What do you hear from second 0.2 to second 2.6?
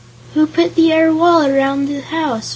"Who put the air wall around the house?"